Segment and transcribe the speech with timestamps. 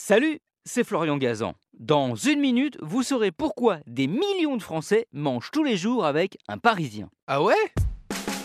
[0.00, 1.54] Salut, c'est Florian Gazan.
[1.76, 6.38] Dans une minute, vous saurez pourquoi des millions de Français mangent tous les jours avec
[6.46, 7.10] un Parisien.
[7.26, 7.56] Ah ouais?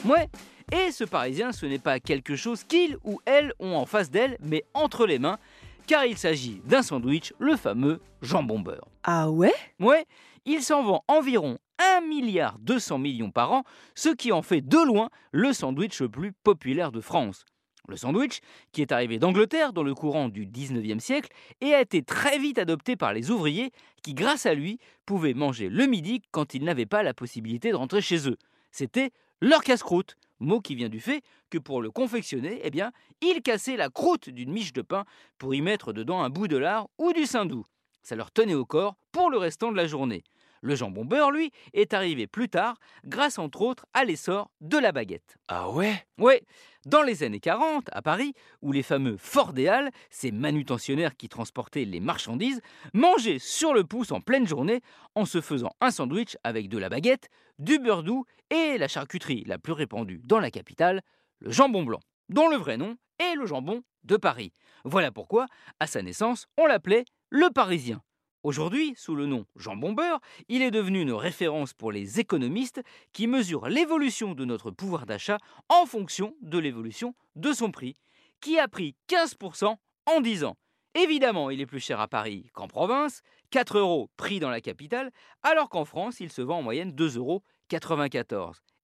[0.04, 0.30] Ouais,
[0.72, 4.36] et ce Parisien, ce n'est pas quelque chose qu'ils ou elles ont en face d'elle,
[4.42, 5.38] mais entre les mains,
[5.86, 8.88] car il s'agit d'un sandwich, le fameux jambon beurre.
[9.04, 9.54] Ah ouais?
[9.80, 10.08] Ouais,
[10.46, 11.60] il s'en vend environ
[11.98, 13.64] 1 milliard 200 millions par an,
[13.94, 17.46] ce qui en fait de loin le sandwich le plus populaire de France.
[17.90, 18.40] Le sandwich,
[18.72, 21.30] qui est arrivé d'Angleterre dans le courant du 19e siècle
[21.60, 23.72] et a été très vite adopté par les ouvriers
[24.04, 27.76] qui, grâce à lui, pouvaient manger le midi quand ils n'avaient pas la possibilité de
[27.76, 28.38] rentrer chez eux.
[28.72, 33.42] C'était leur casse-croûte, mot qui vient du fait que pour le confectionner, eh bien, ils
[33.42, 35.04] cassaient la croûte d'une miche de pain
[35.38, 37.66] pour y mettre dedans un bout de lard ou du saindoux.
[38.02, 40.24] Ça leur tenait au corps pour le restant de la journée.
[40.64, 44.94] Le jambon beurre, lui, est arrivé plus tard, grâce entre autres à l'essor de la
[44.94, 45.36] baguette.
[45.50, 46.06] Ah ouais?
[46.18, 46.42] Ouais,
[46.86, 52.00] dans les années 40, à Paris, où les fameux Fordéales, ces manutentionnaires qui transportaient les
[52.00, 52.62] marchandises,
[52.94, 54.80] mangeaient sur le pouce en pleine journée
[55.16, 57.28] en se faisant un sandwich avec de la baguette,
[57.60, 61.02] du beurre doux et la charcuterie la plus répandue dans la capitale,
[61.40, 62.00] le jambon blanc,
[62.30, 64.54] dont le vrai nom est le jambon de Paris.
[64.86, 65.48] Voilà pourquoi,
[65.82, 68.02] à sa naissance, on l'appelait le Parisien.
[68.44, 72.82] Aujourd'hui, sous le nom jambon beurre, il est devenu une référence pour les économistes
[73.14, 75.38] qui mesurent l'évolution de notre pouvoir d'achat
[75.70, 77.96] en fonction de l'évolution de son prix,
[78.42, 79.78] qui a pris 15%
[80.08, 80.58] en 10 ans.
[80.94, 83.22] Évidemment, il est plus cher à Paris qu'en province,
[83.52, 87.18] 4 euros pris dans la capitale, alors qu'en France, il se vend en moyenne 2,94
[87.18, 87.42] euros.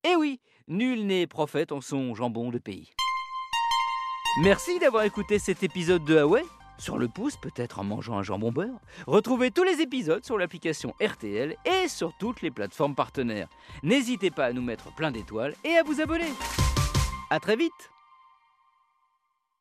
[0.05, 2.93] Et oui, nul n'est prophète en son jambon de pays.
[4.41, 6.45] Merci d'avoir écouté cet épisode de Huawei
[6.79, 8.79] sur le pouce, peut-être en mangeant un jambon beurre.
[9.05, 13.47] Retrouvez tous les épisodes sur l'application RTL et sur toutes les plateformes partenaires.
[13.83, 16.31] N'hésitez pas à nous mettre plein d'étoiles et à vous abonner.
[17.29, 17.91] A très vite